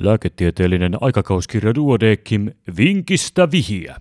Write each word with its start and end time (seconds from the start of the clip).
Lääketieteellinen 0.00 0.92
aikakauskirja 1.00 1.74
Duodekim 1.74 2.50
Vinkistä 2.76 3.50
vihiä. 3.50 3.96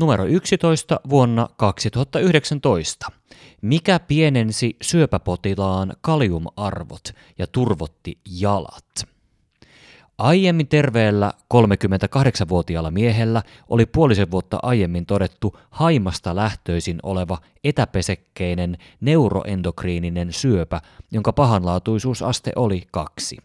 Numero 0.00 0.24
11 0.24 1.00
vuonna 1.10 1.48
2019. 1.56 3.06
Mikä 3.62 4.00
pienensi 4.00 4.76
syöpäpotilaan 4.82 5.92
kaliumarvot 6.00 7.12
ja 7.38 7.46
turvotti 7.46 8.18
jalat? 8.40 9.17
Aiemmin 10.18 10.68
terveellä 10.68 11.32
38-vuotiaalla 11.54 12.90
miehellä 12.90 13.42
oli 13.68 13.86
puolisen 13.86 14.30
vuotta 14.30 14.58
aiemmin 14.62 15.06
todettu 15.06 15.56
haimasta 15.70 16.36
lähtöisin 16.36 16.98
oleva 17.02 17.38
etäpesekkeinen 17.64 18.78
neuroendokriininen 19.00 20.32
syöpä, 20.32 20.80
jonka 21.10 21.32
pahanlaatuisuusaste 21.32 22.52
oli 22.56 22.82
kaksi. 22.90 23.36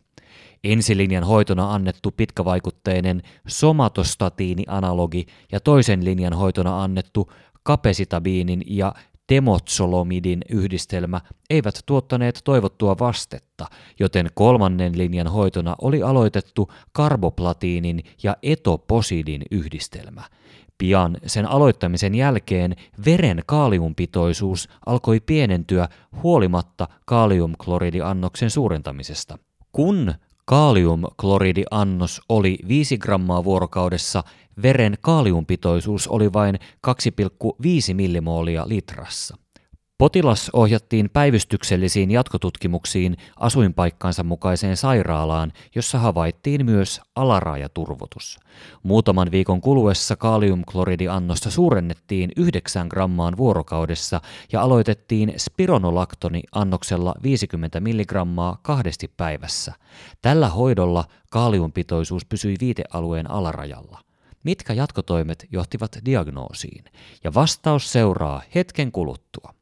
Ensilinjan 0.63 1.23
hoitona 1.23 1.73
annettu 1.73 2.11
pitkävaikutteinen 2.11 3.21
somatostatiinianalogi 3.47 5.25
ja 5.51 5.59
toisen 5.59 6.05
linjan 6.05 6.33
hoitona 6.33 6.83
annettu 6.83 7.31
kapesitabiinin 7.63 8.63
ja 8.67 8.93
temotsolomidin 9.27 10.41
yhdistelmä 10.49 11.21
eivät 11.49 11.79
tuottaneet 11.85 12.41
toivottua 12.43 12.95
vastetta, 12.99 13.65
joten 13.99 14.29
kolmannen 14.33 14.97
linjan 14.97 15.27
hoitona 15.27 15.75
oli 15.81 16.03
aloitettu 16.03 16.71
karboplatiinin 16.91 18.03
ja 18.23 18.37
etoposidin 18.43 19.41
yhdistelmä. 19.51 20.23
Pian 20.77 21.17
sen 21.25 21.45
aloittamisen 21.45 22.15
jälkeen 22.15 22.75
veren 23.05 23.43
kaaliumpitoisuus 23.45 24.69
alkoi 24.85 25.19
pienentyä 25.19 25.87
huolimatta 26.23 26.87
kaaliumkloridiannoksen 27.05 28.49
suurentamisesta. 28.49 29.37
Kun 29.71 30.13
kaaliumkloridiannos 30.45 32.21
oli 32.29 32.57
5 32.67 32.97
grammaa 32.97 33.43
vuorokaudessa, 33.43 34.23
veren 34.61 34.95
kaaliumpitoisuus 35.01 36.07
oli 36.07 36.33
vain 36.33 36.59
2,5 36.87 37.93
millimoolia 37.93 38.67
litrassa. 38.67 39.37
Potilas 39.97 40.49
ohjattiin 40.53 41.09
päivystyksellisiin 41.09 42.11
jatkotutkimuksiin 42.11 43.17
asuinpaikkansa 43.39 44.23
mukaiseen 44.23 44.77
sairaalaan, 44.77 45.53
jossa 45.75 45.99
havaittiin 45.99 46.65
myös 46.65 47.01
alarajaturvotus. 47.15 48.39
Muutaman 48.83 49.31
viikon 49.31 49.61
kuluessa 49.61 50.15
kaaliumkloridiannosta 50.15 51.51
suurennettiin 51.51 52.31
9 52.37 52.87
grammaan 52.87 53.37
vuorokaudessa 53.37 54.21
ja 54.51 54.61
aloitettiin 54.61 55.33
spironolaktoni 55.37 56.41
annoksella 56.51 57.15
50 57.23 57.79
milligrammaa 57.79 58.59
kahdesti 58.61 59.11
päivässä. 59.17 59.73
Tällä 60.21 60.49
hoidolla 60.49 61.05
kaaliumpitoisuus 61.29 62.25
pysyi 62.25 62.55
viitealueen 62.59 63.31
alarajalla. 63.31 63.99
Mitkä 64.43 64.73
jatkotoimet 64.73 65.45
johtivat 65.51 65.97
diagnoosiin? 66.05 66.83
Ja 67.23 67.33
vastaus 67.33 67.91
seuraa 67.91 68.41
hetken 68.55 68.91
kuluttua. 68.91 69.53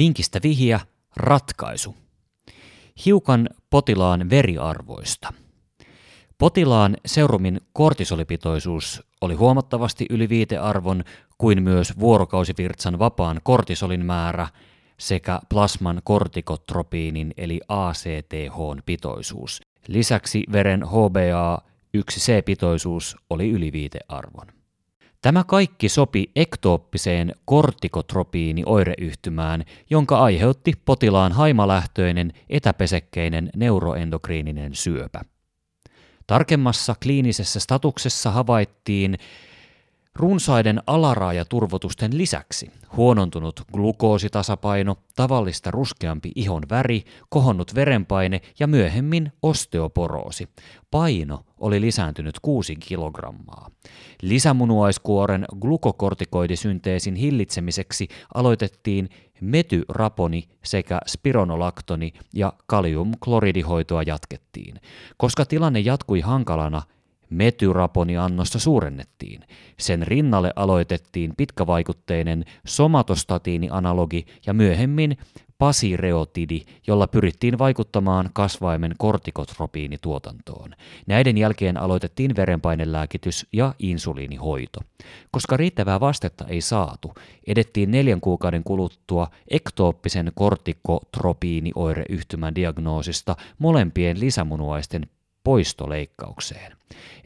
Vinkistä 0.00 0.40
vihja, 0.42 0.80
ratkaisu. 1.16 1.96
Hiukan 3.04 3.48
potilaan 3.70 4.30
veriarvoista. 4.30 5.32
Potilaan 6.38 6.96
serumin 7.06 7.60
kortisolipitoisuus 7.72 9.02
oli 9.20 9.34
huomattavasti 9.34 10.06
yli 10.10 10.28
viitearvon 10.28 11.04
kuin 11.38 11.62
myös 11.62 11.98
vuorokausivirtsan 11.98 12.98
vapaan 12.98 13.40
kortisolin 13.42 14.04
määrä 14.04 14.48
sekä 14.98 15.40
plasman 15.48 16.00
kortikotropiinin 16.04 17.34
eli 17.36 17.60
ACTH 17.68 18.56
pitoisuus. 18.86 19.60
Lisäksi 19.88 20.44
veren 20.52 20.82
HbA1c-pitoisuus 20.82 23.16
oli 23.30 23.50
yli 23.50 23.72
viitearvon. 23.72 24.59
Tämä 25.22 25.44
kaikki 25.44 25.88
sopi 25.88 26.30
ektooppiseen 26.36 27.34
kortikotropiini-oireyhtymään, 27.44 29.64
jonka 29.90 30.18
aiheutti 30.18 30.72
potilaan 30.84 31.32
haimalähtöinen 31.32 32.32
etäpesekkeinen 32.48 33.50
neuroendokriininen 33.56 34.74
syöpä. 34.74 35.20
Tarkemmassa 36.26 36.94
kliinisessä 37.02 37.60
statuksessa 37.60 38.30
havaittiin 38.30 39.18
runsaiden 40.20 40.82
alaraajaturvotusten 40.86 42.18
lisäksi 42.18 42.70
huonontunut 42.96 43.60
glukoositasapaino, 43.72 44.96
tavallista 45.16 45.70
ruskeampi 45.70 46.32
ihon 46.34 46.62
väri, 46.70 47.04
kohonnut 47.28 47.74
verenpaine 47.74 48.40
ja 48.58 48.66
myöhemmin 48.66 49.32
osteoporoosi. 49.42 50.48
Paino 50.90 51.44
oli 51.58 51.80
lisääntynyt 51.80 52.40
6 52.40 52.76
kilogrammaa. 52.76 53.70
Lisämunuaiskuoren 54.22 55.44
glukokortikoidisynteesin 55.60 57.14
hillitsemiseksi 57.14 58.08
aloitettiin 58.34 59.08
metyraponi 59.40 60.48
sekä 60.64 61.00
spironolaktoni 61.06 62.12
ja 62.34 62.52
kaliumkloridihoitoa 62.66 64.02
jatkettiin. 64.02 64.80
Koska 65.16 65.44
tilanne 65.44 65.80
jatkui 65.80 66.20
hankalana, 66.20 66.82
metyraponiannosta 67.30 68.58
suurennettiin. 68.58 69.40
Sen 69.78 70.06
rinnalle 70.06 70.52
aloitettiin 70.56 71.32
pitkävaikutteinen 71.36 72.44
somatostatiinianalogi 72.66 74.26
ja 74.46 74.54
myöhemmin 74.54 75.16
pasireotidi, 75.60 76.60
jolla 76.86 77.06
pyrittiin 77.06 77.58
vaikuttamaan 77.58 78.30
kasvaimen 78.32 78.94
kortikotropiinituotantoon. 78.98 80.70
Näiden 81.06 81.38
jälkeen 81.38 81.76
aloitettiin 81.76 82.36
verenpainelääkitys 82.36 83.46
ja 83.52 83.74
insuliinihoito. 83.78 84.80
Koska 85.30 85.56
riittävää 85.56 86.00
vastetta 86.00 86.44
ei 86.48 86.60
saatu, 86.60 87.14
edettiin 87.46 87.90
neljän 87.90 88.20
kuukauden 88.20 88.64
kuluttua 88.64 89.28
ektooppisen 89.48 90.32
kortikotropiinioireyhtymän 90.34 92.54
diagnoosista 92.54 93.36
molempien 93.58 94.20
lisämunuaisten 94.20 95.06
poistoleikkaukseen. 95.44 96.72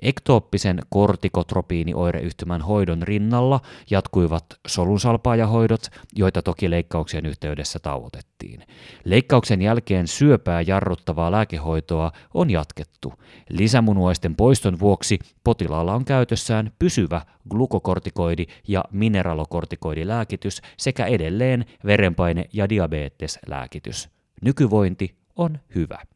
Ektooppisen 0.03 0.79
kortikotropiinioireyhtymän 0.89 2.63
hoidon 2.63 3.03
rinnalla 3.03 3.61
jatkuivat 3.91 4.45
solunsalpaajahoidot, 4.67 5.89
joita 6.17 6.43
toki 6.43 6.71
leikkauksien 6.71 7.27
yhteydessä 7.27 7.79
tauotettiin. 7.79 8.63
Leikkauksen 9.05 9.63
jälkeen 9.63 10.09
syöpää 10.09 10.61
jarruttavaa 10.61 11.33
lääkehoitoa 11.33 12.13
on 12.35 12.51
jatkettu. 12.51 13.13
Lisämunuaisten 13.51 14.37
poiston 14.37 14.81
vuoksi 14.81 15.19
potilaalla 15.45 15.95
on 15.95 16.05
käytössään 16.05 16.73
pysyvä 16.79 17.23
glukokortikoidi 17.49 18.47
ja 18.69 18.85
mineralokortikoidilääkitys 18.93 20.63
sekä 20.77 21.07
edelleen 21.07 21.65
verenpaine- 21.87 22.49
ja 22.53 22.69
diabeteslääkitys. 22.69 24.09
Nykyvointi 24.43 25.15
on 25.37 25.59
hyvä. 25.75 26.14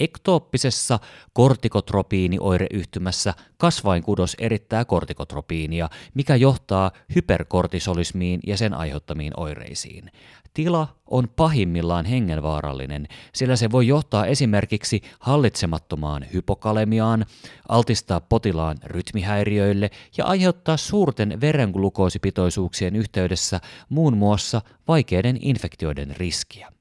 Ektooppisessa 0.00 0.98
kortikotropiinioireyhtymässä 1.32 3.34
kasvainkudos 3.56 4.36
erittää 4.38 4.84
kortikotropiinia, 4.84 5.90
mikä 6.14 6.36
johtaa 6.36 6.90
hyperkortisolismiin 7.14 8.40
ja 8.46 8.56
sen 8.56 8.74
aiheuttamiin 8.74 9.32
oireisiin. 9.36 10.10
Tila 10.54 10.96
on 11.06 11.28
pahimmillaan 11.36 12.04
hengenvaarallinen, 12.04 13.08
sillä 13.34 13.56
se 13.56 13.70
voi 13.70 13.86
johtaa 13.86 14.26
esimerkiksi 14.26 15.02
hallitsemattomaan 15.18 16.26
hypokalemiaan, 16.32 17.26
altistaa 17.68 18.20
potilaan 18.20 18.76
rytmihäiriöille 18.84 19.90
ja 20.16 20.24
aiheuttaa 20.24 20.76
suurten 20.76 21.40
verenglukoosipitoisuuksien 21.40 22.96
yhteydessä 22.96 23.60
muun 23.88 24.16
muassa 24.16 24.62
vaikeiden 24.88 25.38
infektioiden 25.40 26.16
riskiä. 26.16 26.75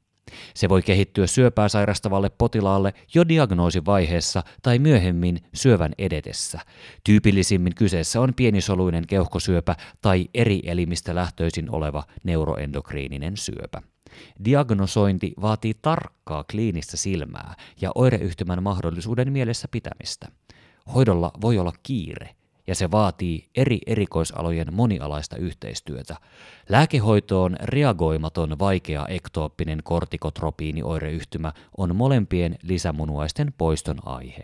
Se 0.54 0.69
voi 0.69 0.81
kehittyä 0.81 1.27
syöpää 1.27 1.69
sairastavalle 1.69 2.30
potilaalle 2.30 2.94
jo 3.13 3.27
diagnoosivaiheessa 3.27 4.44
tai 4.62 4.80
myöhemmin 4.80 5.39
syövän 5.54 5.94
edetessä. 5.98 6.60
Tyypillisimmin 7.04 7.75
kyseessä 7.75 8.22
on 8.22 8.33
pienisoluinen 8.33 9.07
keuhkosyöpä 9.07 9.75
tai 10.01 10.27
eri 10.33 10.60
elimistä 10.63 11.16
lähtöisin 11.16 11.72
oleva 11.72 12.04
neuroendokriininen 12.24 13.38
syöpä. 13.38 13.81
Diagnosointi 14.45 15.33
vaatii 15.42 15.74
tarkkaa 15.81 16.44
kliinistä 16.51 16.98
silmää 16.98 17.56
ja 17.81 17.92
oireyhtymän 17.95 18.63
mahdollisuuden 18.63 19.31
mielessä 19.31 19.68
pitämistä. 19.72 20.27
Hoidolla 20.94 21.31
voi 21.42 21.57
olla 21.57 21.74
kiire 21.83 22.36
ja 22.68 22.76
se 22.76 22.92
vaatii 22.92 23.50
eri 23.56 23.80
erikoisalojen 23.88 24.68
monialaista 24.74 25.38
yhteistyötä. 25.38 26.16
Lääkehoitoon 26.70 27.56
reagoimaton 27.64 28.60
vaikea 28.60 29.06
ektooppinen 29.08 29.80
kortikotropiinioireyhtymä 29.84 31.54
on 31.78 31.96
molempien 31.96 32.58
lisämunuaisten 32.64 33.54
poiston 33.58 33.98
aihe. 34.06 34.44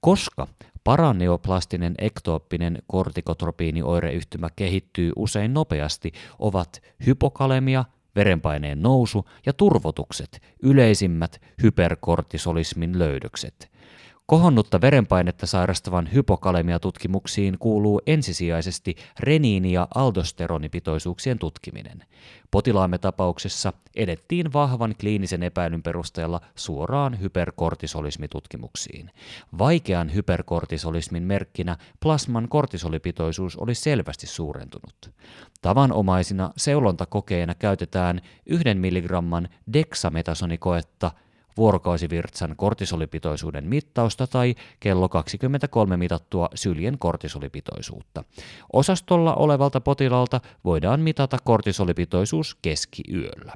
Koska 0.00 0.46
paraneoplastinen 0.84 1.94
ektooppinen 1.98 2.78
kortikotropiinioireyhtymä 2.86 4.48
kehittyy 4.56 5.12
usein 5.16 5.54
nopeasti, 5.54 6.12
ovat 6.38 6.82
hypokalemia, 7.06 7.84
verenpaineen 8.16 8.82
nousu 8.82 9.28
ja 9.46 9.52
turvotukset 9.52 10.42
yleisimmät 10.62 11.42
hyperkortisolismin 11.62 12.98
löydökset. 12.98 13.72
Kohonnutta 14.32 14.80
verenpainetta 14.80 15.46
sairastavan 15.46 16.12
hypokalemia-tutkimuksiin 16.12 17.58
kuuluu 17.58 18.00
ensisijaisesti 18.06 18.96
reniini- 19.20 19.72
ja 19.72 19.88
aldosteronipitoisuuksien 19.94 21.38
tutkiminen. 21.38 22.04
Potilaamme 22.50 22.98
tapauksessa 22.98 23.72
edettiin 23.96 24.52
vahvan 24.52 24.94
kliinisen 25.00 25.42
epäilyn 25.42 25.82
perusteella 25.82 26.40
suoraan 26.54 27.20
hyperkortisolismitutkimuksiin. 27.20 29.10
Vaikean 29.58 30.14
hyperkortisolismin 30.14 31.22
merkkinä 31.22 31.76
plasman 32.00 32.48
kortisolipitoisuus 32.48 33.56
oli 33.56 33.74
selvästi 33.74 34.26
suurentunut. 34.26 35.10
Tavanomaisina 35.62 36.50
seulontakokeina 36.56 37.54
käytetään 37.54 38.20
1 38.46 38.64
mg 38.74 39.46
deksametasonikoetta– 39.72 41.10
vuorokausivirtsan 41.56 42.54
kortisolipitoisuuden 42.56 43.64
mittausta 43.64 44.26
tai 44.26 44.54
kello 44.80 45.08
23 45.08 45.96
mitattua 45.96 46.48
syljen 46.54 46.98
kortisolipitoisuutta. 46.98 48.24
Osastolla 48.72 49.34
olevalta 49.34 49.80
potilaalta 49.80 50.40
voidaan 50.64 51.00
mitata 51.00 51.38
kortisolipitoisuus 51.44 52.56
keskiyöllä. 52.62 53.52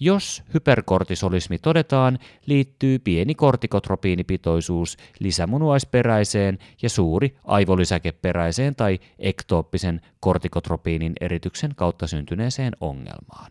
Jos 0.00 0.42
hyperkortisolismi 0.54 1.58
todetaan, 1.58 2.18
liittyy 2.46 2.98
pieni 2.98 3.34
kortikotropiinipitoisuus 3.34 4.96
lisämunuaisperäiseen 5.18 6.58
ja 6.82 6.88
suuri 6.88 7.36
aivolisäkeperäiseen 7.44 8.74
tai 8.74 8.98
ektooppisen 9.18 10.00
kortikotropiinin 10.20 11.12
erityksen 11.20 11.74
kautta 11.76 12.06
syntyneeseen 12.06 12.72
ongelmaan 12.80 13.50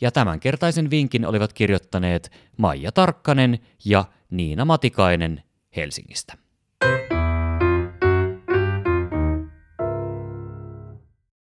ja 0.00 0.10
tämänkertaisen 0.10 0.90
vinkin 0.90 1.26
olivat 1.26 1.52
kirjoittaneet 1.52 2.32
Maija 2.56 2.92
Tarkkanen 2.92 3.58
ja 3.84 4.04
Niina 4.30 4.64
Matikainen 4.64 5.42
Helsingistä. 5.76 6.45